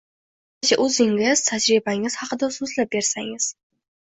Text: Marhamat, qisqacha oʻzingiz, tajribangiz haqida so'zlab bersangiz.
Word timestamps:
Marhamat, 0.01 0.61
qisqacha 0.69 0.77
oʻzingiz, 0.85 1.43
tajribangiz 1.49 2.17
haqida 2.23 2.51
so'zlab 2.57 2.91
bersangiz. 2.97 3.51